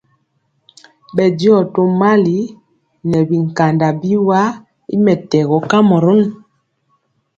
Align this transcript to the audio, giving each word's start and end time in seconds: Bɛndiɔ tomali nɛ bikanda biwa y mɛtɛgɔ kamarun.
Bɛndiɔ 1.15 1.57
tomali 1.73 2.37
nɛ 3.09 3.17
bikanda 3.29 3.87
biwa 4.01 4.39
y 4.93 4.95
mɛtɛgɔ 5.03 5.57
kamarun. 5.69 6.23